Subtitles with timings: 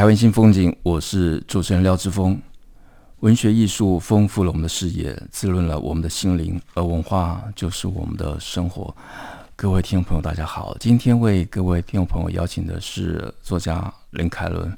[0.00, 2.40] 台湾新风景，我是主持人廖志峰。
[3.18, 8.96] 文学艺术丰富了我们的视野，滋润了我们的心灵，而文化就是我们的生活。
[9.54, 14.74] 各位听众朋友，大家好，今天为各位听众朋友邀请的是作家林凯伦。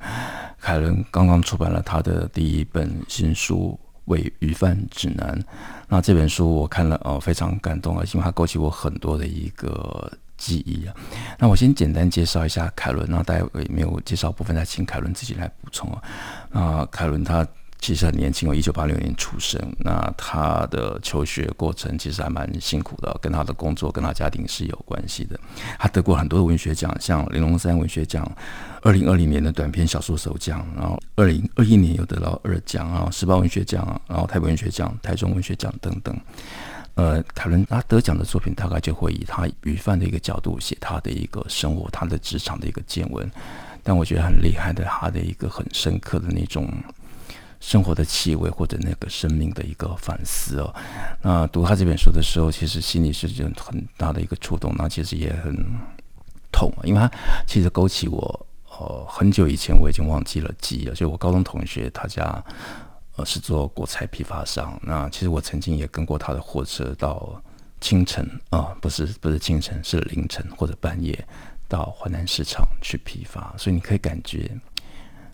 [0.60, 5.38] 凯伦刚刚出版了他的第一本新书《伪鱼贩指南》，
[5.86, 10.12] 那这本书我看了，呃，非常感动啊，因为它勾起我很多的一个。
[10.42, 10.94] 记忆啊，
[11.38, 16.02] 那我先简单介绍一下凯伦，那待会没有介绍部分再请凯伦自己来补充啊。
[16.50, 17.46] 那凯伦他
[17.78, 25.38] 其实很年轻，我一九八六年出生，那他的求学过程其实还蛮辛苦的，跟他的工作跟他家庭是有关系的。
[25.78, 28.28] 他得过很多的文学奖，像玲珑三文学奖，
[28.82, 36.16] 二零二零年的短篇小说首奖，然后二零二一年又得到二奖啊，时报文学奖，然后台北文学奖、台中文学奖等等。
[36.94, 43.30] 呃，凯伦他得奖的作品大概就会以他鱼贩的一个角度写他的一个生活，他的职场的一个见闻。
[43.82, 46.70] 但我觉得很厉害的，他的一个很深刻的那种
[47.60, 50.74] 生活的气味，或者那个生命的一个反思哦。
[51.22, 55.56] 那读他这本书的时候，其实心里是有很大的一个触动，那其实也很
[56.52, 57.10] 痛，因为他
[57.46, 58.46] 其实勾起我
[58.78, 62.44] 呃很久以前我已经忘记了记忆了，就我高中同学他家。
[63.16, 64.80] 呃，是做果菜批发商。
[64.82, 67.42] 那其实我曾经也跟过他的货车到
[67.78, 71.26] 清晨啊，不是不是清晨，是凌晨或者半夜
[71.68, 73.54] 到华南市场去批发。
[73.58, 74.50] 所以你可以感觉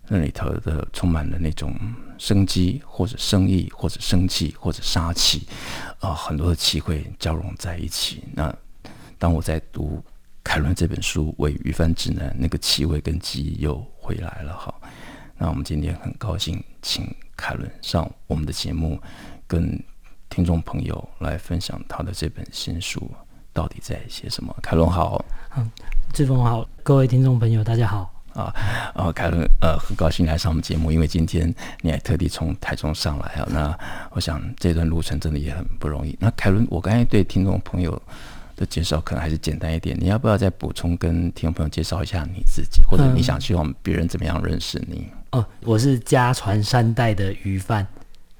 [0.08, 1.72] 那里头的充满了那种
[2.18, 5.46] 生机，或者生意，或者生气，或者杀气
[6.00, 8.24] 啊，很多的气会交融在一起。
[8.32, 8.52] 那
[9.18, 10.02] 当我在读
[10.42, 14.74] 凯伦这本书《为鱼贩指南》，那个气味跟记忆又回来了哈。
[15.36, 17.06] 那我们今天很高兴请。
[17.38, 19.00] 凯伦上我们的节目，
[19.46, 19.80] 跟
[20.28, 23.08] 听众朋友来分享他的这本新书
[23.52, 24.54] 到底在写什么。
[24.60, 25.24] 凯伦好，
[25.56, 25.70] 嗯，
[26.12, 28.52] 志峰好，各位听众朋友大家好啊
[28.92, 33.46] 啊，凯伦呃，很高兴来上我们节目，因为今天你还特地从台中上来啊。
[33.50, 33.78] 那
[34.10, 36.16] 我想这段路程真的也很不容易。
[36.20, 38.02] 那凯伦，我刚才对听众朋友
[38.56, 45.08] 的介绍可能还是简单一点，你要不要再补充跟听众朋友介绍一下你自己，或者你想希望别人怎么样认识你？
[45.30, 47.86] 哦，我是家传三代的鱼贩，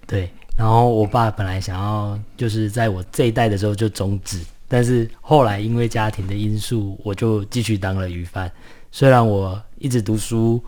[0.06, 0.30] 对。
[0.56, 8.50] 然后我爸本来想要就是在我这一代的时候就终止，但是后来因为家庭的因素，我就继续当了鱼贩。
[8.90, 10.60] 虽然我一直读书，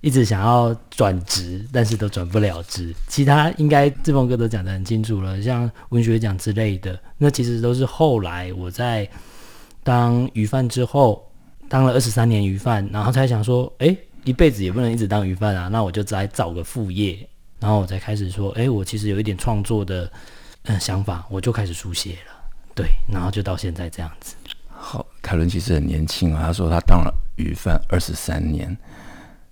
[0.00, 2.92] 一直想要转职，但是都转不了职。
[3.06, 9.08] 其他应该志峰哥都讲得很清楚了，像文学奖之类的，那其实都是后来我在
[9.84, 11.30] 当鱼贩之后，
[11.68, 13.96] 当了二十三年鱼贩，然后才想说，哎。
[14.24, 17.18] 一辈子也不能一直当鱼贩啊，那我就再找个副业，
[17.60, 20.10] 然后我才开始说，哎，我其实有一点创作的
[20.64, 22.32] 嗯想法，我就开始书写了，
[22.74, 24.34] 对，然后就到现在这样子。
[24.68, 28.76] 好，凯伦其实很年轻啊，他说他当了鱼贩二十三年，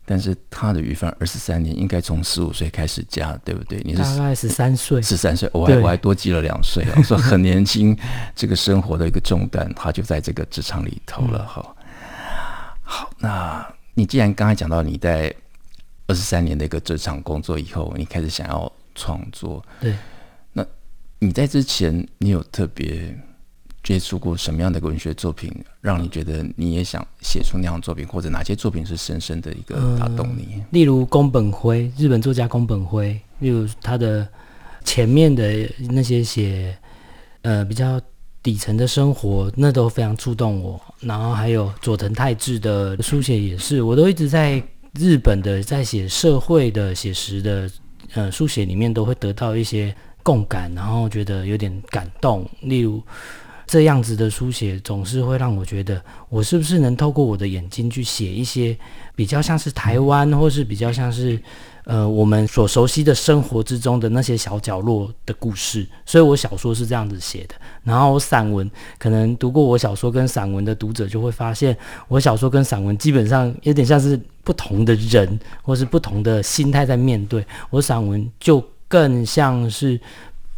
[0.04, 3.80] 但是他的鱼贩二十三年应该从十五岁开始加，对不对？
[3.84, 7.96] 你是大概十三岁，十三岁，我还我还多记了两岁啊，说很年轻，
[8.34, 11.86] 这个生活的一个重担，他就在这个职场里头了哈、嗯。
[12.82, 13.75] 好，那。
[13.98, 15.34] 你既然刚才讲到你在
[16.06, 19.94] 二十三年的一个职场工作以后，你开始想要创作，对，
[20.52, 20.62] 那
[21.18, 23.18] 你在之前你有特别
[23.82, 30.60] 接触过什么样的文学作品，让你觉得你也想写出那样的作品，或者哪些作品是深深的一个打动你？
[30.60, 34.28] 呃、例如宫本辉，日本作家宫本辉，例如他的
[34.84, 36.76] 前面的那些写
[37.40, 37.98] 呃比较。
[38.46, 40.80] 底层的生活，那都非常触动我。
[41.00, 44.62] 然后还有佐藤泰治的书写也是，我都一直在
[44.94, 47.68] 日本的在写社会的写实的
[48.14, 49.92] 呃书写里面，都会得到一些
[50.22, 52.48] 共感，然后觉得有点感动。
[52.60, 53.02] 例如
[53.66, 58.78] 这样子的书写，总是会让我觉得，我是不是能透过我的眼睛去写一些
[59.16, 61.36] 比较像是台湾，或是比较像是。
[61.86, 67.54] 呃，我们所熟悉的生活之中的那些小角落的故事，所以我小说是这样子写的。
[67.84, 68.68] 然后散文，
[68.98, 71.76] 可能读过我小说跟散文的读者就会发现，
[72.08, 77.46] 我小说跟散文基本上有点像是不同的人，或是不同的心态在面对。
[77.70, 80.00] 我散文就更像是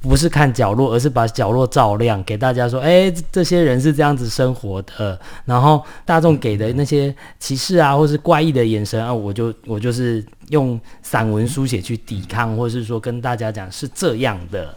[0.08, 5.20] 不是看角落，而是把角落照亮，给大家说，哎，这些人是这样子生活的。
[5.44, 14.74] 然后大众给的那些歧视啊，或是怪异的眼神啊，我就我就是用散文书写去抵抗，或是说跟大家讲是这样的。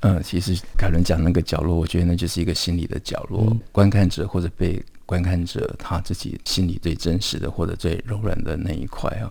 [0.00, 9.30] 嗯，其实凯伦讲那个角落，我觉得那就是一个心理的角落，嗯、观看者或者被观看者他自己心里最真实的或者最柔软的那一块啊。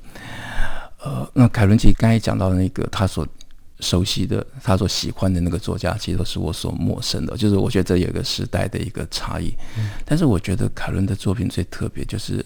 [1.04, 3.28] 呃，那凯伦其实刚才讲到的那个他所
[3.80, 7.36] 熟悉的、他所喜欢的那个作家，其实都是我所陌生的。
[7.38, 9.54] 就是我觉得这有一个时代的一个差异。
[10.06, 12.45] 但是我觉得凯伦的作品最特别，就是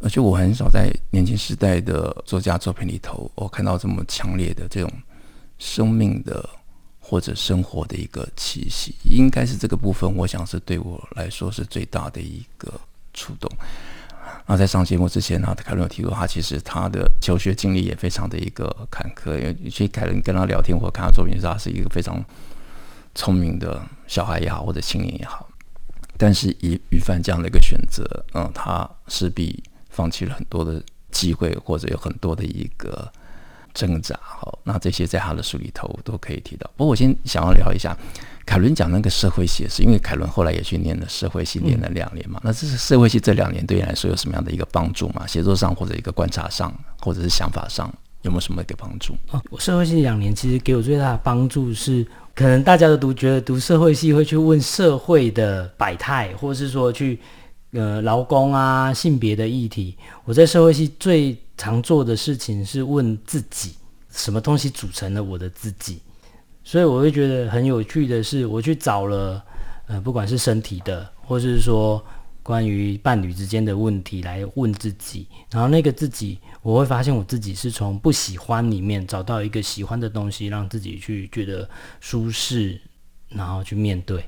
[0.00, 4.92] 而且我很少在年轻时代的作家作品里头，我看到这么强烈的这种
[5.58, 6.48] 生命的。
[7.02, 12.72] 或者生活的一个气息，应该是这个部分，我想是对我来说是最大的一个
[13.12, 13.50] 触动。
[14.46, 19.36] 那在上节目之前呢，凯伦有提过，他其实他的求学经历也非常的一个坎坷。
[19.38, 22.24] 因为其实凯伦跟他聊天或看他作品时，他是一个非常
[23.14, 25.48] 聪明的小孩也好，或者青年也好。
[26.16, 28.04] 但是以于范这样的一个选择，
[28.34, 33.10] 嗯，他势必放弃了很多的机会，或者有很多的一个。
[33.72, 36.68] 挣扎，好，那这些在他的书里头都可以提到。
[36.76, 37.96] 不过我先想要聊一下，
[38.46, 42.40] 凯伦讲那个社会系，是因为凯伦后来也去念了社会系，念了两年嘛。
[42.40, 45.26] 嗯、那这是社会系这两年对你来说有什么样的一个帮助吗？
[45.26, 47.92] 写作上或者一个观察上，或者是想法上，
[48.22, 49.14] 有没有什么一个帮助？
[49.30, 52.04] 哦，我社会系两年其实给我最大的帮助是，
[52.34, 57.20] 可能大家都读觉得读社会系会去问社会的百态，或者是说去
[57.72, 59.96] 呃劳工啊性别的议题。
[60.24, 63.74] 我在社会系最常做的事情是问自己，
[64.10, 66.00] 什么东西组成了我的自己？
[66.62, 69.42] 所以我会觉得很有趣的是，我去找了，
[69.86, 72.04] 呃，不管是身体的，或是说
[72.42, 81.68] 关于伴侣之间的问题来问自己，然后那个自己，我会发现我自己是从不喜欢里面找到一个喜欢的东西，让自己去觉得
[82.00, 82.80] 舒适，
[83.28, 84.24] 然后去面对。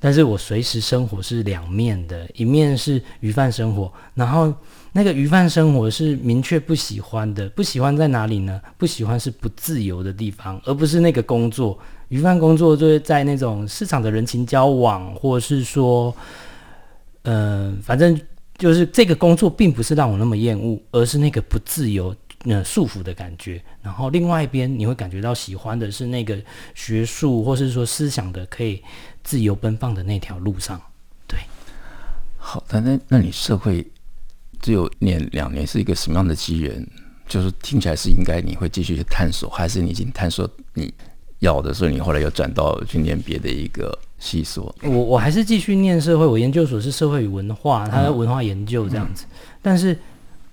[0.00, 4.54] 但是我随时生活是两面的，一面是鱼贩生活，然后。
[4.90, 8.58] 那个鱼贩生活是明确不喜欢的，不喜欢在哪里呢？
[8.78, 11.78] 不喜欢是不自由的地方，而不是那个工作。
[12.08, 16.12] 鱼贩工作就是在那种市场的人情交往，或是说，
[17.22, 18.18] 嗯、反正
[18.56, 23.62] 就是这个工作并不是让我那么厌恶，而是那个不自由、呃束缚的感觉。
[23.82, 26.38] 然后另外一边你会感觉到喜欢的是那个
[26.74, 28.82] 学术或是说思想的可以
[29.22, 30.80] 自由奔放的那条路上。
[31.26, 31.38] 对，
[32.36, 33.86] 好的，那那你社会。
[34.60, 36.84] 只有念两年是一个什么样的机缘？
[37.28, 40.92] 就是听起来是应该你会继续去探索，还是你已经探索你
[41.38, 44.74] 要的，所以你后来又转到去念别的一个系所？
[44.82, 49.24] 我我还是继续念社会，我研究所是社会与文化，它的文化研究这样子。
[49.30, 49.96] 嗯、但是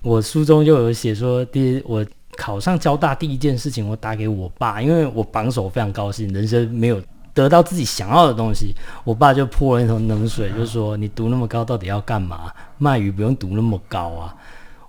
[0.06, 2.06] 我书中就有写说，第我
[2.36, 7.02] 考上交大第一件事情，我打给我爸，因为我榜首非常高兴，人生没有。
[7.34, 8.72] 得到自己想要的东西，
[9.04, 12.50] 我爸就泼了一桶冷水，就说：“你读那么高到底要干嘛？
[12.78, 14.34] 卖鱼不用读那么高啊！”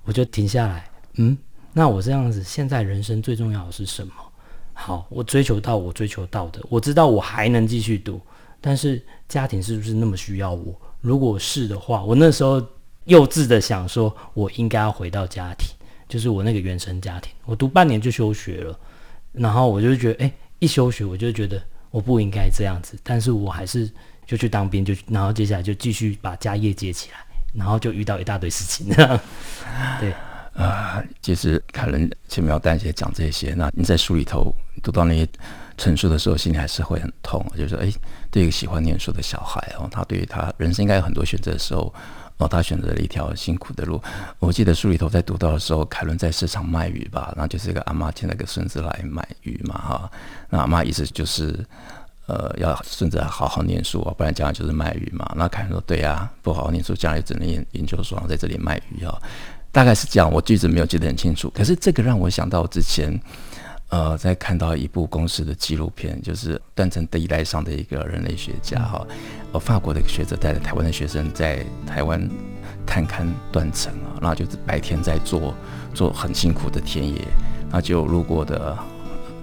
[0.06, 1.38] 我就停下来，嗯，
[1.74, 4.14] 那我这样子，现在人生最重要的是什么？
[4.72, 8.22] 好，我追求到我追求到的，我知道我还能继续读，
[8.62, 10.74] 但是家庭是不是那么需要我？
[11.02, 12.64] 如果是的话，我那时候
[13.08, 15.68] 幼稚的想说，我应该要回到家庭，
[16.08, 17.34] 就是我那个原生家庭。
[17.44, 18.80] 我读半年就休学了，
[19.34, 21.62] 然后我就觉得，哎，一休学我就觉得。
[21.90, 23.90] 我不应该这样子，但是我还是
[24.26, 27.18] 就去当兵，就然后接下来就继续把家业接起来，
[27.56, 28.90] 然后就遇到一大堆事情。
[29.98, 30.12] 对
[30.54, 35.28] 啊、呃，其实凯伦轻描淡写讲这些，那你在书里头读到那些
[35.78, 37.44] 陈述的时候，心里还是会很痛。
[37.56, 37.90] 就是说，哎，
[38.30, 41.92] 对一个喜欢念书的小孩哦，他对于他人生应该有很多选择的时候，
[42.38, 44.02] 哦，他选择了一条辛苦的路。
[44.40, 50.12] 我记得书里头在读到的时候，凯伦在市场卖鱼吧，然后就是一个阿妈牵了个孙子来买鱼嘛，哈。
[50.50, 51.66] 那阿妈意思就是，
[52.28, 55.34] 呃，要孙子好好念书啊，不然将来就是卖鱼嘛。
[55.36, 59.20] 那凯伦说：“对呀、啊，不好好念书，将来只能研研究所，在这里卖鱼啊。”
[59.72, 61.52] 大概是这样，我句子没有记得很清楚。
[61.52, 63.20] 可是这个让我想到之前，
[63.90, 69.06] 呃，在看到一部公司的纪录片，就是断层地带上的一个人类学家哈，
[69.54, 72.30] 呃，法国的一个学者带着台湾的学生在台湾
[72.86, 75.54] 探勘断层啊，那就是白天在做
[75.94, 77.22] 做很辛苦的田野，
[77.72, 78.78] 那就路过的。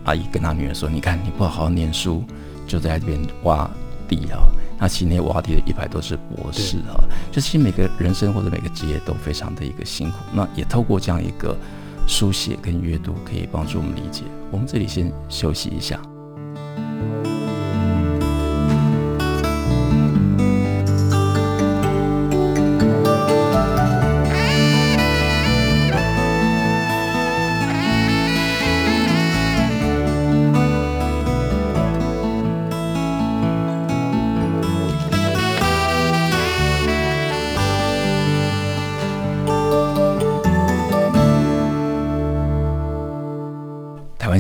[0.05, 2.23] 阿姨跟她女儿说：“你看，你不好好念书，
[2.67, 3.67] 就在这边挖
[4.07, 4.45] 地啊。
[4.79, 7.01] 那其实那挖地的一百都是博士啊。
[7.33, 10.19] 就是其实每个人生或者每个职业都非常的一个辛苦。
[10.35, 11.57] 那也透过这样一个
[12.07, 14.23] 书写跟阅读，可以帮助我们理解。
[14.51, 16.01] 我们这里先休息一下。”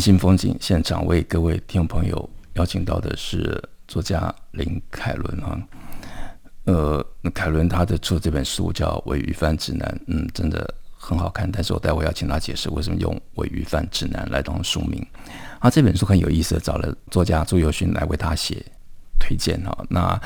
[0.05, 3.59] 心风景现场为各位听众朋友邀请到的是
[3.89, 5.59] 作家林凯伦啊。
[6.65, 11.51] 呃，凯伦他的出这本书叫《伪鱼贩指南》，嗯，真的很好看。
[11.51, 15.03] 但是我待会要请他解释为什么用《伪鱼贩指南》来当书名。
[15.59, 18.63] 啊，这本书很有意思，找了作家朱友勋来为他写
[19.19, 19.87] 推荐哈。
[19.89, 20.21] 那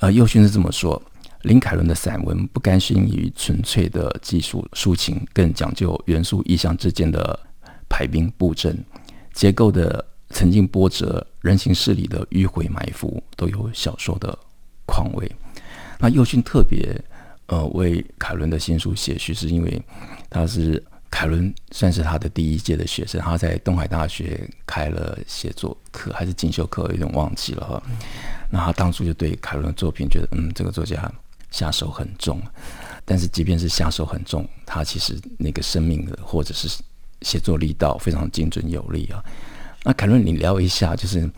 [0.00, 1.02] 呃，宥勋是这么说：
[1.44, 7.40] 林凯伦的散文不甘心于纯粹的技术抒情，更讲究元素意象之间的
[7.88, 8.78] 排兵布阵，
[9.32, 14.36] 结构的沉静波折，人情世理的迂回埋伏，都有小说的
[14.86, 15.30] 况味。
[15.98, 16.98] 那宥勋特别
[17.46, 19.80] 呃为凯伦的新书写序，是因为
[20.30, 27.82] 他是凯伦算是他的第一届的学生，他在东海大学开了写作课还是进修课，有点忘记了哈。
[28.50, 31.12] 那他当初就对凯伦的作品觉得，嗯，这个作家
[31.50, 32.40] 下手很重，
[33.04, 36.82] 但是即便是下手很重，他其实那个生命的或者是
[37.22, 39.22] 写作力道非常精准有力啊。
[39.84, 41.30] 那凯伦，你聊一下，就是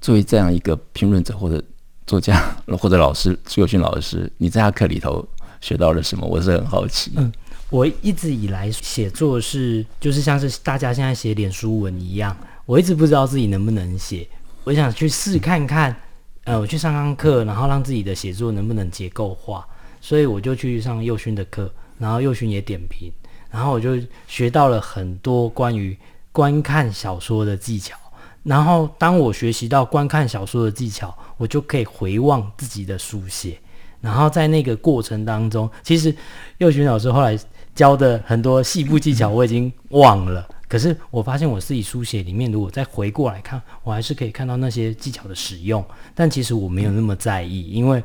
[0.00, 1.62] 作为这样一个评论者或者。
[2.06, 5.26] 作家 或者老师朱宥勋老师，你在他课里头
[5.62, 6.26] 学到了什么？
[6.26, 7.10] 我是很好奇。
[7.16, 7.32] 嗯，
[7.70, 14.28] 我一直以来写作是就是像是大家现在写脸书文一样，我一直不知道自己能不能写。
[14.64, 15.96] 我想去试看看，
[16.44, 19.66] 呃，我去上上课，然后让自己的写作能不能结构化。
[20.02, 23.10] 所以我就去上幼勋的课，然后宥勋也点评，
[23.54, 23.96] 然后我就
[24.26, 25.96] 学到了很多关于
[26.32, 27.96] 观看小说的技巧。
[28.42, 33.56] 然后，当我学习到观看小说的技巧，我就可以回望自己的书写。
[34.00, 36.12] 然后在那个过程当中，其实
[36.58, 37.38] 幼群老师后来
[37.76, 40.46] 教的很多细部技巧我已经忘了。
[40.66, 45.84] 可是我发现我自己书写里面，如果再回过来看，我还是可以看到那些技巧的使用。
[46.12, 48.02] 但其实我没有那么在意，因为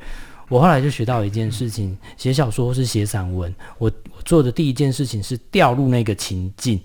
[0.50, 6.78] 我后来就学到一件事情：写小说或是写散文，我我做的第一件事情是掉入那个情境，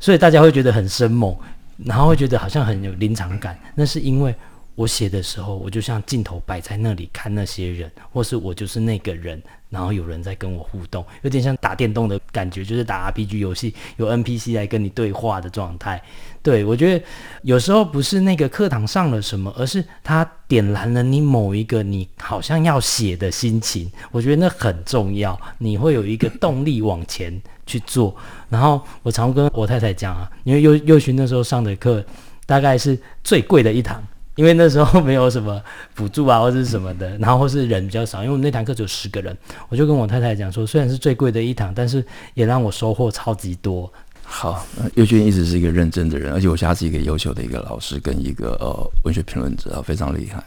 [0.00, 1.36] 所以大家会觉得很生猛。
[1.82, 4.34] 然后会觉得好像很有临场感，那是因为
[4.74, 16.02] 我写的时候，我就像镜头摆在那里看那些人，或是我就是那个人，然后有人在跟我互动，有点像打电动的感觉，就是打 RPG 游戏有 NPC 来跟你对话的状态。
[16.42, 17.04] 对，我觉得
[17.42, 28.16] 有时候不是那个课堂上了什么，而是他点燃了你某一个你好像要写的心情，我觉得那很重要，你会有一个动力往前去做。
[28.48, 32.02] 然后我常跟我太太讲啊，因为幼幼勋那时候上的课
[32.46, 34.02] 大概是最贵的一堂，
[34.36, 35.60] 因为那时候没有什么
[35.94, 39.36] 补助啊或者是什么的， 然后或是人比较少，因为我们那堂课只有十个人，
[39.68, 43.92] 我就跟我太太讲说，虽然是最贵的一堂，但是也让我收获超级多。
[44.22, 50.40] 好，宥勋一直是一个认真的人，而且我觉得他是一个优秀的一个老师跟一个呃文学评论者啊，非常厉害。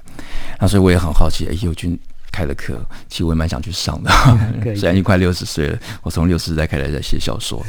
[0.62, 2.00] 那所以我也很好奇，哎，宥勋
[2.32, 4.10] 开的课，其实我也蛮想去上的。
[4.74, 7.62] 虽然已经快六十岁了，我从六十代开始在写小说。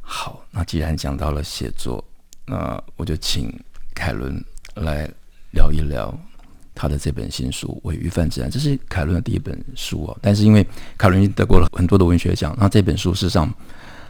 [0.00, 2.04] 好，那既然讲到了写作，
[2.46, 3.48] 那我就请
[3.94, 5.10] 凯伦来
[5.52, 6.16] 聊一聊
[6.74, 10.18] 他的这本新书《为鱼贩指南》，这是凯伦的第一本书哦。
[10.20, 10.66] 但是因为
[10.96, 13.52] 凯伦已经得过了很多的文学奖，那这本书事实上。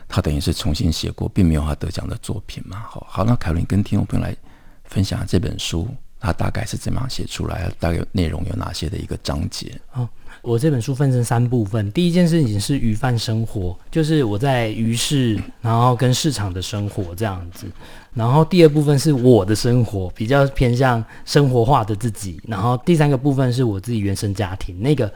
[0.07, 2.85] 他等于是重新写过，并没有他得奖的作品嘛。
[2.87, 4.37] 好，好，那凯伦跟听众朋友来
[4.85, 5.89] 分享这本书，
[6.21, 7.73] 他大概是怎么样写出来？
[7.81, 9.81] 大概内容有哪些的一个章节？
[9.95, 10.07] 哦，
[10.45, 11.91] 我这本书分成三部分。
[11.93, 17.67] 第一件事情是鱼贩生活，就是我在鱼市，然后跟市场的生活这样子。
[18.13, 22.39] 然后第二部分是我的生活，比较偏向生活化的自己。
[22.47, 25.11] 然后第三个部分是我自己原生家庭，那个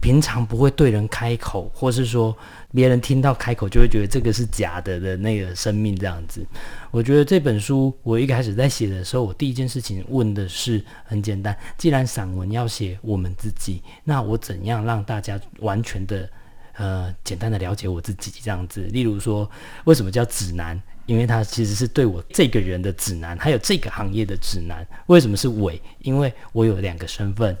[0.00, 2.36] 平常不会对人开口，或是说。
[2.74, 6.44] 别人听到开口就会觉得这个是假的的那个生命这样子，
[6.90, 16.28] 我觉得这本书我一开始在写的时候，我第一件事情问的是很简单：既然散文要写我们自己，那我怎样让大家完全的
[16.72, 18.80] 呃简单的了解我自己这样子？
[18.82, 19.48] 例如说，
[19.84, 20.82] 为什么叫指南？
[21.06, 24.84] 因为它其实是对我这个人的指南，还有这个行业的指南。
[25.06, 25.80] 为什么是伪？
[26.00, 27.56] 因为我有两个身份。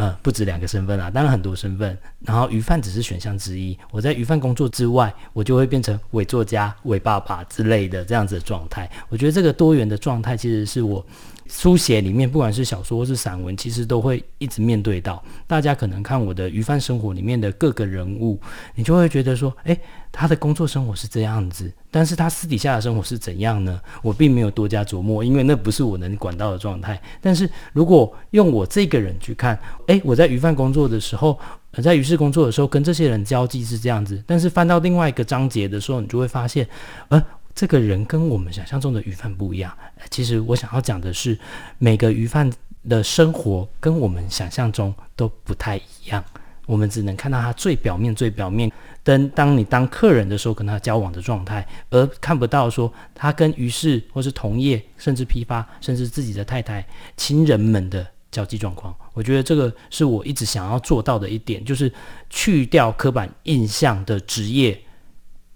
[0.00, 1.94] 呃，不止两个身份啊，当然很多身份。
[2.20, 3.76] 然后鱼贩只是选项之一。
[3.90, 8.90] 我在鱼贩工作之外，我就会变成伪作家、伪爸爸之类的这样子的状态。
[9.10, 11.04] 我觉得这个多元的状态，其实是我
[11.48, 15.22] 书写里面，不管是小说或是散文，其实都会一直面对到。
[15.46, 18.40] 大家可能看我的鱼贩生活里面的各个人物，
[18.74, 19.78] 你就会觉得说，诶，
[20.12, 23.80] 他的工作生活是这样子，但是他私底下的生活是怎样呢？
[24.02, 27.00] 我并没有多加琢磨，因为那不是我能管到的状态。
[27.20, 31.38] 但是如果用我这个人去看，诶，我在鱼贩工作的时候，
[31.82, 36.68] 在鱼市工作的时候，跟这些人交际是这样子，但是翻到另外一个章节的时候，你就会发现，
[37.08, 37.22] 呃。
[37.52, 39.76] 这个人跟我们想象中的鱼贩不一样。
[40.08, 41.36] 其实我想要讲的是，
[41.78, 42.50] 每个鱼贩
[42.88, 46.24] 的生活跟我们想象中都不太一样。
[46.70, 48.70] 我们只能看到他最表面、最表面。
[49.02, 56.86] 跟当你当客人的时候，跟他交往的状态，而看不到说他跟于是或是同业，甚至批发，甚至自己的太太、
[57.16, 58.94] 亲人们的交际状况。
[59.14, 61.92] 我觉得这个是我一直想要做到的一点，就是
[62.28, 64.80] 去掉刻板印象的职业，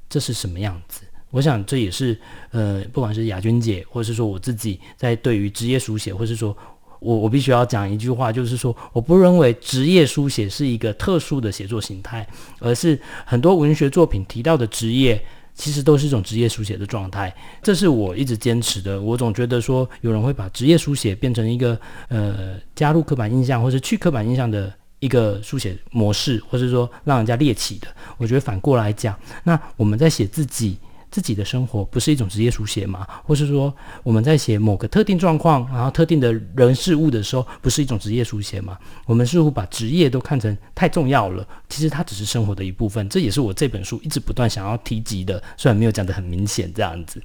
[0.08, 1.02] 这是什么样子？
[1.30, 2.18] 我想这也是
[2.50, 6.56] 呃，不管是雅君姐，或是说我自己在对于职业书写，或是说。
[7.00, 12.26] 我我必须要讲一句话，就是说，我不认为职业书写是一个特殊的写作形态，
[12.60, 15.22] 而是很多文学作品提到的职业，
[15.54, 17.34] 其实都是一种职业书写的状态。
[17.62, 19.00] 这是我一直坚持的。
[19.00, 27.88] 我总觉得说，有人会把职业书写变成一个呃加入刻板印象，或是去刻板印象的一个书写模式，或是说让人家猎奇的。
[28.16, 30.78] 我觉得反过来讲，那我们在写自己。
[31.14, 33.06] 自己的生活不是一种职业书写吗？
[33.22, 38.76] 或是说我们在写某个特定状况，然后特定的人事物的时候，不是一种职业书写吗？
[39.06, 43.08] 我们似乎把职业都看成太重要了，其实它只是生活的一部分。
[43.08, 47.22] 这也是我这本书一直不断想要提及的，虽然没有讲得很明显这样子。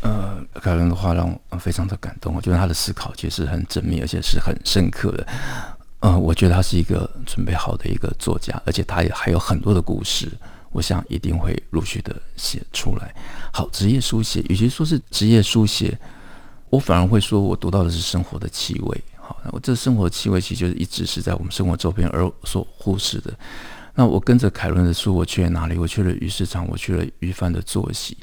[0.00, 5.24] 呃，凯伦的话让我非常的感动，我觉得他的思考其实很缜密，而且是很深刻的。
[6.00, 10.28] 呃，我觉得他是一个准备好的一个作家，而且他也还有很多的故事。
[10.70, 13.14] 我想一定会陆续的写出来。
[13.52, 15.98] 好，职业书写，与其说是职业书写，
[16.70, 19.04] 我反而会说我读到的是生活的气味。
[19.16, 23.32] 好，那我这生活气味其实就是一直是在我们生活周边而所忽视的。
[23.94, 25.76] 那我跟着凯伦的书，我去了哪里？
[25.76, 28.16] 我去了鱼市场，我去了鱼贩的作息。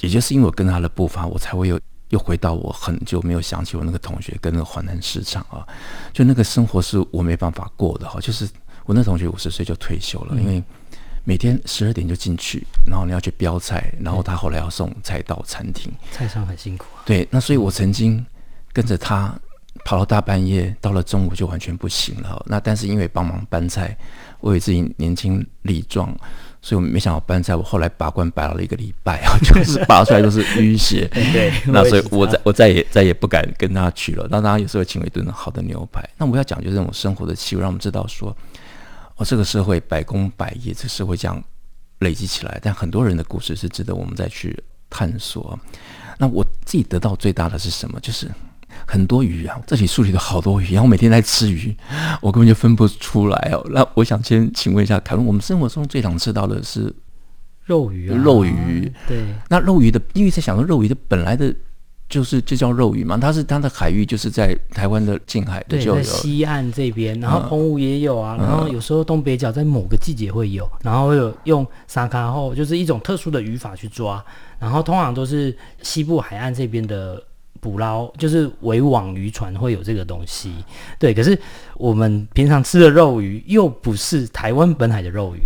[0.00, 1.78] 也就是因为我跟他的步伐，我才会有
[2.08, 5.66] 又回到我很久没有想起我那个同学跟那个环南市场啊，
[6.12, 8.18] 就那个生活是我没办法过的哈。
[8.20, 8.48] 就是
[8.86, 10.62] 我那同学五十岁就退休了，因为。
[11.28, 17.04] 每天十二点就进去，然后你要去标菜，然后他后来要送菜到餐厅，菜商很辛苦啊。
[17.04, 18.24] 对，那所以我曾经
[18.72, 19.38] 跟着他
[19.84, 22.42] 跑到大半夜，到了中午就完全不行了。
[22.46, 23.94] 那但是因为帮忙搬菜，
[24.40, 26.08] 我以为自己年轻力壮，
[26.62, 31.06] 所以我没想到搬菜，我后来拔罐拔了一个礼拜啊， 就是拔出来都是淤血。
[31.12, 34.26] 对， 那所以我再我再也再也不敢跟他去了。
[34.30, 36.02] 那当然有时候请我一顿好的牛排。
[36.16, 38.34] 那我要讲就是这种生活的气味，让我们知道说。
[39.18, 41.42] 哦，这个社会百工百业，这个社会这样
[41.98, 44.56] 累积起来，但很多人的故事是值得我们再去
[44.88, 45.58] 探索。
[46.18, 48.00] 那我自己得到最大的是什么？
[48.00, 48.30] 就是
[48.86, 51.76] 很多鱼啊，这里树里头好多鱼，然后我每天在吃鱼，
[52.20, 53.64] 我根本就分不出来哦。
[53.70, 56.94] 那我想先请问一下凯文，我们生活中最常吃到的是
[57.64, 58.92] 肉鱼啊，肉鱼。
[59.06, 61.54] 对，那肉鱼的，因为在想说肉鱼的本来的。
[62.08, 74.24] 就是就叫肉鱼嘛，它是它的海域就是在台湾的近海的就在西岸这边，然后澎湖也有啊，嗯、然后有时候东北角在某个季节会有，嗯、然后会有用沙卡后，就是一种特殊的渔法去抓，
[74.58, 77.22] 然后通常都是西部海岸这边的
[77.60, 80.52] 捕捞，就是围网渔船会有这个东西，
[80.98, 81.38] 对，可是
[81.76, 85.40] 我们平常吃的肉鱼又不是台湾本海的肉鱼。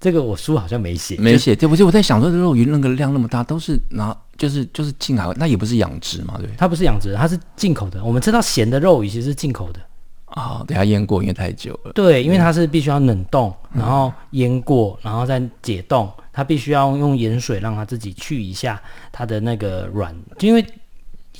[0.00, 1.56] 这个我书好像没写，没写。
[1.56, 6.48] 对不起，我在想说，肉鱼那个量那么大，都是拿就是就是进口，那也不是养殖嘛，对？
[6.56, 8.02] 它不是养殖，它是进口的。
[8.02, 9.80] 我们知道咸的肉鱼其实是进口的
[10.26, 11.92] 啊，等下腌过，因为太久了。
[11.92, 18.80] 对，因为它是必须要冷冻，然后腌过，然后再解冻，它必须要用盐水让它自己去一下
[19.12, 20.64] 它的那个软，因为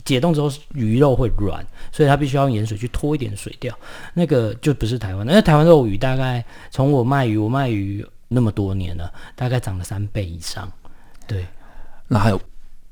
[0.05, 3.75] 解冻之后鱼肉会软，所以它必须要用盐水去脱一点水掉。
[4.13, 8.07] 那个就不是台湾的，那台湾肉鱼大概从我卖鱼，我卖鱼。
[8.31, 10.71] 那么多年了，大概涨了三倍以上。
[11.27, 11.47] 对，
[12.09, 12.39] 那还有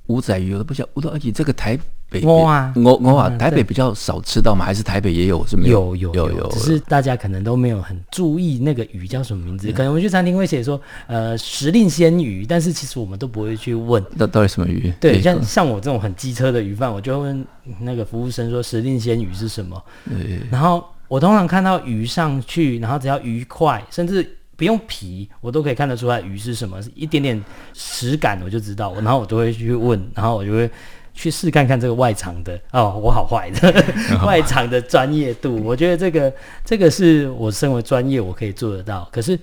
[0.06, 0.90] 午仔鱼，我都不晓得。
[0.94, 4.64] 我都而且这个台北，我啊，我我啊，台北比较少吃到吗？
[4.64, 5.44] 还是台北也有？
[5.46, 5.96] 是没有？
[5.96, 9.68] 有有有，有，只是大家可能都没有很注意那个鱼叫什么名字。
[9.68, 14.92] 嗯、可能我们去餐厅会写说，呃，时令鲜鱼，但是其实我们都不会去问，到到底什么鱼？
[15.00, 17.46] 对，像像我这种很机车的鱼贩，我就会问
[17.80, 19.82] 那个服务生说，时令鲜鱼是什么？
[20.08, 20.40] 对。
[20.50, 24.36] 然后我通常看到鱼上去，然后只要鱼块，甚至。
[24.56, 30.70] 不用皮，我都可以看得出来鱼是什么，一点点实感我就知道，然后我都会去问，然后我就会
[31.14, 33.84] 去试看看这个外场的哦，我好坏的
[34.26, 36.32] 外场的专业度，我觉得这个
[36.64, 39.08] 这个是我身为专业我可以做得到。
[39.12, 39.38] 可是，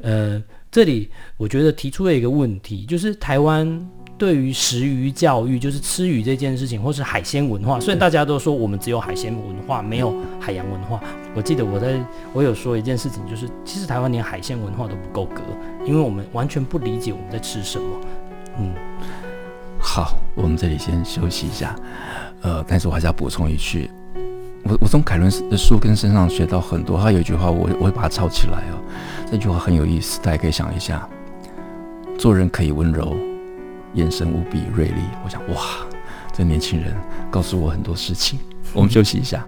[0.00, 3.88] 呃，这里我觉得提出了一个问题，就是台湾。
[4.16, 11.00] 对于食鱼教育，就是吃鱼这件事情，或是海鲜文化，虽然大家都说我们只有海鲜文化，没有海洋文化。
[11.34, 11.98] 我记得我在
[12.32, 15.42] 我有说一件事情，就是其实台湾连海鲜文化都不够格，
[15.84, 17.86] 因为我们完全不理解我们在吃什么。
[18.60, 18.72] 嗯，
[19.80, 21.74] 好，我们这里先休息一下。
[22.42, 23.90] 呃，但是我还是要补充一句，
[24.62, 26.96] 我我从凯伦的书跟身上学到很多。
[27.00, 28.78] 他有一句话我，我我会把它抄起来哦。
[29.28, 31.08] 这句话很有意思，大家可以想一下：
[32.16, 33.16] 做人可以温柔。
[33.94, 35.62] 眼神无比锐利，我想，哇，
[36.32, 36.96] 这年轻人
[37.30, 38.38] 告诉我很多事情。
[38.72, 39.46] 我们休息一下。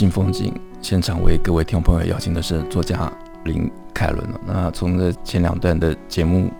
[0.00, 3.12] 新风景现场为各位听众朋友邀请的是作家
[3.44, 4.26] 林凯伦。
[4.46, 6.50] 那从这前两段的节目，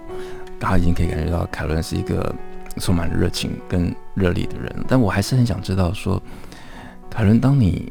[0.59, 2.35] 大家已经可以感觉到凯伦是一个
[2.77, 4.85] 充满热情跟热力的人。
[4.87, 6.23] 但我还是很想知道说，
[7.09, 7.91] 凯伦，当你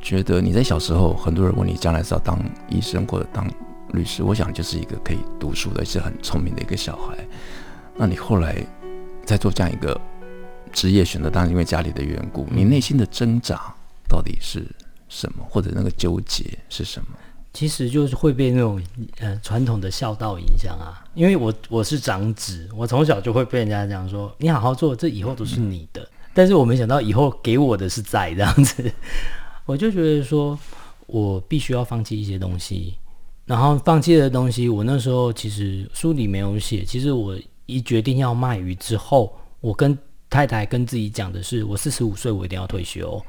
[0.00, 3.46] 觉得你在小时候，很多人问你将来是要当医生或者当
[3.92, 7.18] 律师，我想就是一个可以读书的，是很聪明的一个小孩。
[7.96, 8.56] 那你后来
[9.26, 10.00] 在做这样一个
[10.72, 13.60] 职业选择，当然因为家里的缘故，你内心的挣扎
[14.08, 14.64] 到底是
[15.16, 17.08] 什么，或者那个纠结是什么？
[17.52, 18.82] 其实就是会被那种
[19.18, 26.02] 呃传统的孝道影响啊，因为我我是长子，我从小就会被人家讲说，你好好做，这以后都是你的。
[26.02, 28.92] 嗯、但是我没想到以后给我的是在这样子，
[29.64, 30.58] 我就觉得说
[31.06, 32.94] 我必须要放弃一些东西，
[33.46, 37.36] 然后放弃的东西，我那时候其实书里没有写，其实我。
[37.68, 39.98] 一决定要卖鱼之后，我跟
[40.30, 43.20] 太太跟自己讲的是，我四十五岁我一定要退休，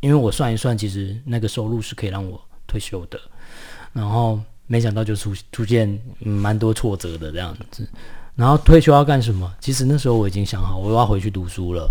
[0.00, 3.20] 因为我算一算，其实那个收入是可以让我退休的。
[3.92, 7.88] 然后没想到就出出现蛮多挫折的这样子。
[8.34, 9.52] 然后退休要干什么？
[9.60, 11.90] 其实那时候我已经想好，我要回去读书了。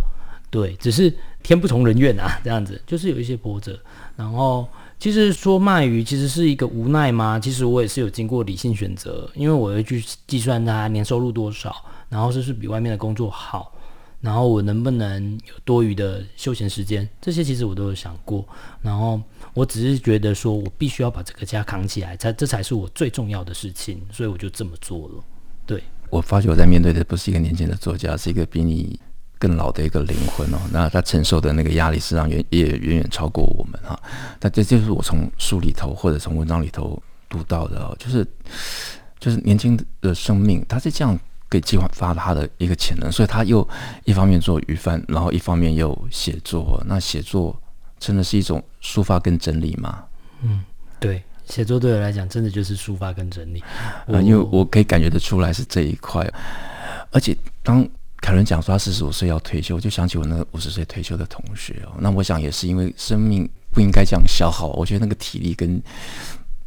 [0.50, 3.80] 对，只是天不从人愿啊， 这样子就是有一些波折。
[4.16, 4.68] 然后。
[5.00, 7.40] 其实说卖鱼其实是一个无奈吗？
[7.40, 11.74] 其实我也是有经过理性选择，因为我会去计算它年收入多少，
[12.10, 13.72] 然后是不是比外面的工作好，
[14.22, 18.48] 然后我能不能有多余的休闲时间，这些其实我都有想过。
[18.82, 19.22] 然后
[19.54, 25.24] 我只是觉得说我必须要把这个家扛起来，才这才是我最重要的事情，所以我就这么做了。
[25.66, 29.00] 对，我发觉我在面对的不是一个年轻的作家，是一个比你。
[29.42, 33.98] 更老的一个灵魂哦，那他承受的那个压力，实际上远也远远超过我们哈。
[34.38, 38.28] 但这就是我从书里头或者从文章里头读到的哦，就是
[39.18, 41.18] 就是年轻的生命，他是这样
[41.50, 43.68] 给激发他的一个潜能，所以他又
[44.06, 46.84] 一方面做鱼贩，然后一方面又写作。
[46.86, 47.60] 那写作
[48.00, 50.04] 真的是一种抒发跟整理吗？
[50.42, 50.64] 嗯，
[51.00, 53.62] 对，写作对我来讲，真的就是抒发跟整理。
[54.08, 56.26] 啊，因为我可以感觉得出来是这一块，
[57.12, 57.88] 而且当。
[58.22, 61.96] 凯伦讲说他四十五岁要退休，我就想起我那个五十岁退休的同学哦。
[62.00, 65.82] 那我想也是因为生命不应该这样消耗，我觉得那个体力跟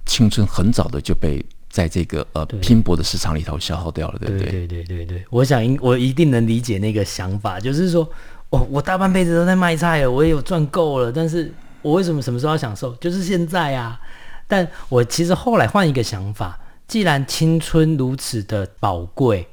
[0.07, 4.51] 青春很早的就被在这个呃拼搏的市场里头消耗掉了，对不对？
[4.51, 8.09] 对对对对对，我想我一定能理解那个想法，就是说，
[8.51, 12.95] 哦，我大半辈子都在卖菜了，我也有赚够了，但是我为什么什么时候要享受？
[12.97, 13.99] 就是现在啊！
[14.47, 19.49] 但我其实后来换一个想法，既然青春如此的宝贵。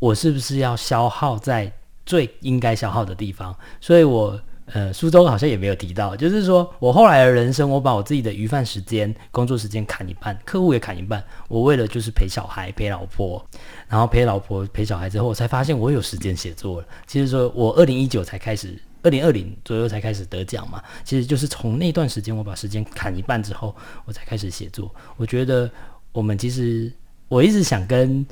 [0.00, 1.70] 我是不是要消耗在
[2.06, 3.54] 最应该消耗的地方？
[3.82, 4.40] 所以，我
[4.72, 11.22] 呃，苏州好像也没有提到，就是说我后来的人生，我把我自己的余饭时间、工作时间砍一半，客户也砍一半。
[11.48, 13.44] 我为了就是陪小孩、陪老婆，
[13.88, 16.86] 然后陪老婆、陪小孩之后，我才发现我有时间写作了。
[17.06, 20.82] 其实说我二零一九才开始，二零二零左右才开始得奖嘛。
[21.04, 24.94] 其实就是从那段时间，我把时间砍一半之后，我才开始写作。
[25.16, 25.68] 我觉得
[26.12, 26.92] 我们其实
[27.28, 28.24] 我一直想跟。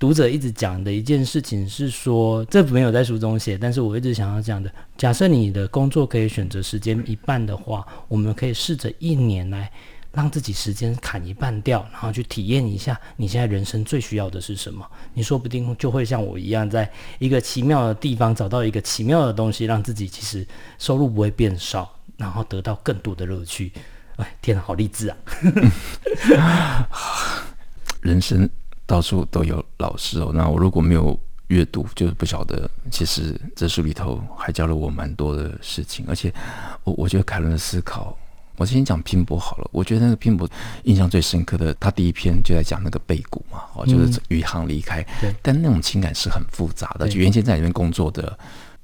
[0.00, 4.72] 读者一直讲的一件事情是说，这没有在书中写，但是我一直想要讲的。
[4.96, 9.70] 假设你的工作可以选择时间一半的话，我们可以试着一年来
[10.10, 14.90] 让自己时间砍一半掉，然后去体验一下你现在人生最需要的是什么。
[15.12, 23.70] 你说不定就会像我一样，在一个奇妙的地方找到一个奇妙的东西，让自己其实收入不会变少，然后得到更多的乐趣。
[24.16, 26.88] 哎，天哪，好励志啊！
[28.00, 28.48] 人生。
[28.90, 32.68] 到处都有老师哦，那我如果没有阅读，就是不晓得。
[32.90, 36.34] 其实这书里头还教了我蛮多的事情，而且
[36.82, 38.18] 我我觉得凯伦的思考，
[38.56, 39.70] 我先讲拼搏好了。
[39.70, 40.48] 我觉得那个拼搏
[40.82, 47.08] 印象最深刻的，他第一篇就在讲那个背骨嘛，哦，就是余杭离开，对，但那种情感是很复杂的。
[47.08, 48.36] 就原先在里面工作的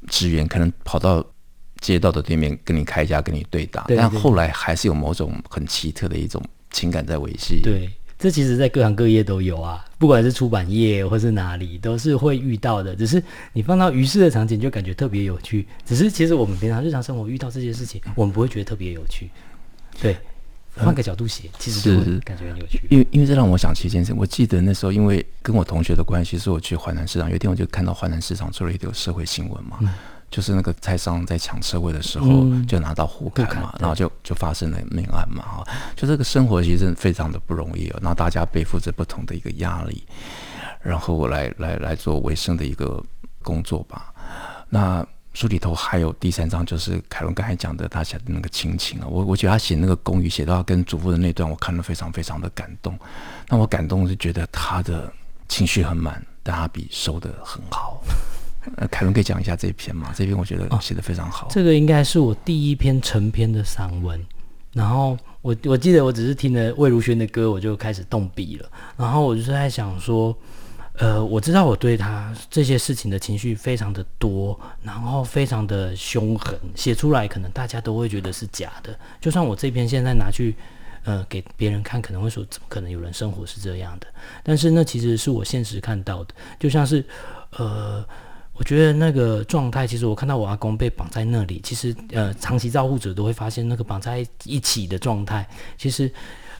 [0.07, 1.25] 职员，可能跑到
[1.81, 6.40] 街道的对面跟你开一家，跟你对打，但后来还是有某种很奇特的一种
[6.71, 7.61] 情感在维系。
[7.61, 7.90] 对。
[8.18, 12.96] 这其实，在各行各业都有啊，不管是出版业或是哪里，都是会遇到的。
[12.96, 15.66] 只是你放到鱼市的场景，就感觉特别有趣。
[15.85, 19.29] 只是其实我们平常日常生活遇到这些事情，我们不会觉得特别有趣。
[20.00, 20.16] 对，
[20.76, 22.81] 换个角度写，其实是感觉很有趣。
[22.88, 29.76] 因为因为这让我想起一件事，我记得那时候，因为跟我同学的关系，是我去淮南市场，有一天我就看到淮南市场做了一条社会新闻嘛。
[29.83, 29.88] 嗯
[30.31, 40.05] 就是那个蔡商在抢车位的时候，就拿到护砍嘛，然后就就发生了命案嘛，哈，就这个生活其实非常的不容易哦，然后大家背负着不同的一个压力，
[40.83, 43.03] 然后我来来来做维生的一个
[43.43, 44.12] 工作吧。
[44.69, 52.99] 那书里头还有第三章，就是凯伦刚才讲的他写的那个亲情啊，我我觉得他写那个公寓写到他跟祖父的那段，我看了非常非常的感动。
[53.49, 55.12] 那我感动是觉得他的
[55.47, 58.03] 情绪很满，但他笔收的很好。
[58.74, 60.12] 呃，凯伦可以讲一下这一篇吗？
[60.14, 61.46] 这篇我觉得写的非常好。
[61.46, 64.20] 哦，这个应该是我第一篇成篇的散文，
[64.72, 68.68] 然后我我记得我只是听了魏如萱的歌，我就开始动笔了。
[68.96, 70.37] 然后我就是在想说，
[70.94, 78.98] 呃，我知道我对他这些事情的情绪非常的多，然后非常的凶狠，写出来可能大家都会觉得是假的。
[79.20, 80.55] 就算我这篇现在拿去
[81.05, 84.07] 呃给别人看，可能会说怎么可能有人生活是这样的？
[84.42, 87.05] 但是那其实是我现实看到的，就像是
[87.52, 88.05] 呃。
[88.59, 95.47] 我觉得那个状态，其实我看到我阿公被绑在那里，其实呃，长期照护者都会发现那个绑在一起的状态。
[95.77, 96.11] 其实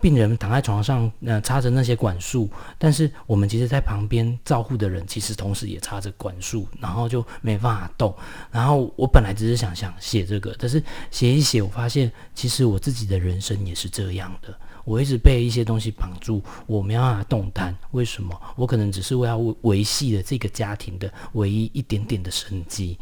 [0.01, 8.15] 病人躺在床上，呃，插着那些管束，但是我们其实在旁边照护的人，其实同时也插着管束，然后就没办法动。
[8.51, 14.55] 然后我本来只是想想写这个，但是写一写，我发现其实我自己的人生也是这样的。
[14.85, 17.77] 我一直被一些东西绑住，我没办法动弹。
[17.91, 18.41] 为什么？
[18.55, 22.97] 我可能只是为要维系了这个家庭的唯一一点点的生机。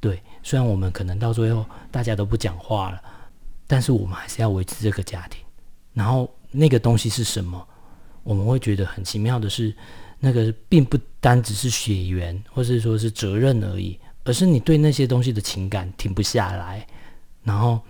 [0.00, 3.02] 对，虽然我们可能到最后大家都不讲话了，
[3.66, 5.40] 但是我们还是要维持这个家庭。
[5.96, 7.66] 然后那个东西是什么？
[8.22, 9.74] 我们会觉得很奇妙的是，
[10.20, 16.86] 那个并不单只是血缘，或是说是责任而已，而是你对那些东西的情感停不下来，
[17.42, 17.80] 然后。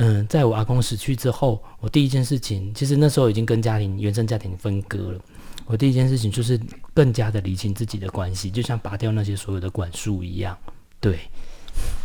[0.00, 5.20] 嗯，在我阿公死去之后，我第一件事情，其实那时候已经跟家庭原生家庭分割了。
[5.66, 6.60] 我第一件事情就是
[6.94, 10.56] 更加的理清自己的关系，就像拔掉那些所有的管束一样。
[11.00, 11.18] 对，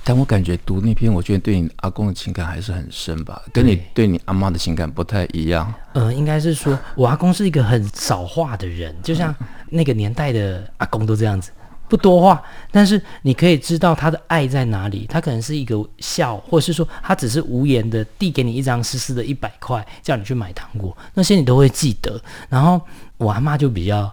[0.04, 5.74] 但我感觉读那篇，我觉得对你阿公的情感还是很深吧，跟你对你阿妈的情感不太一样。
[5.94, 9.34] 呃，应该是说我阿公是一个很少话的人，就像
[9.70, 11.52] 那个年代的阿公都这样子。
[11.90, 15.06] 不多话，但是你可以知道他的爱在哪里。
[15.08, 22.20] 他可能是一个笑，或是说他只是无言的递给你一张湿湿的一百块，叫你去买糖果，那些你都会记得。
[22.50, 22.82] 然后
[23.18, 24.12] 我阿妈就比较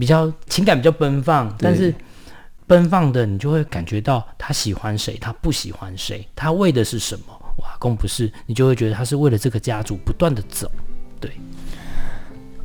[0.00, 1.94] 比较情感比较奔放，但是
[2.66, 7.24] 奔放的你就会感觉到他喜欢谁，他不喜欢谁，他为的是什么。
[7.56, 10.70] 我阿公不是，你就会觉得他是为了这个家族不断的走。
[11.20, 11.30] 对，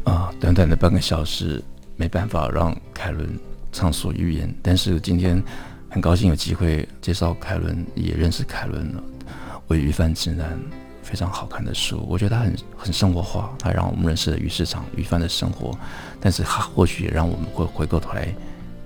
[0.03, 1.63] 啊，短短的半个小时，
[1.95, 3.37] 没办法让凯伦。
[3.69, 5.43] 畅所欲言，但是今天
[5.87, 9.03] 很高兴有机会介绍凯伦，也认识凯伦了。
[9.67, 10.53] 《为鱼贩指南》
[11.03, 15.77] 非常好看的书，我觉得它很很生活化，它让我们认识了鱼市场鱼贩的生活，
[16.19, 18.33] 但是它或许也让我们会回过头来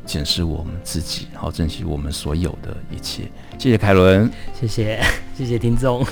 [0.05, 3.23] 检视我们自己，好珍惜我们所有的一切。
[3.57, 4.99] 谢谢凯伦，谢谢
[5.37, 6.05] 谢谢听众。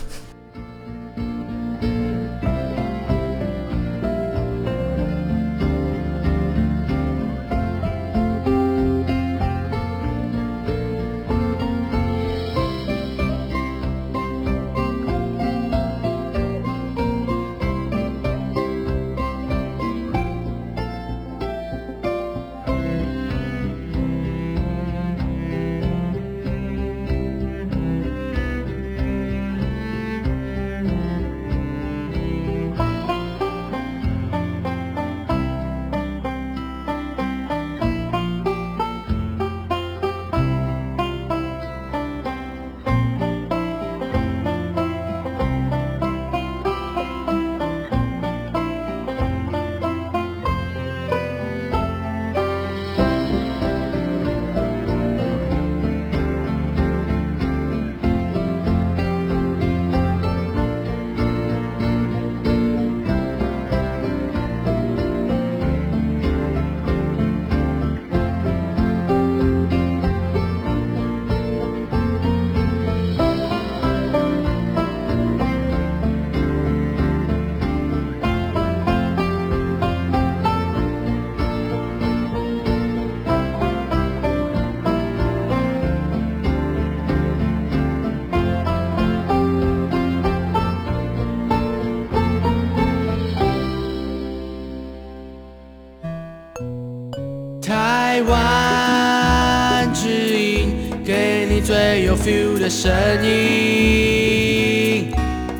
[102.59, 102.91] 的声
[103.23, 105.11] 音，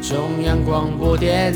[0.02, 1.54] 中央广播电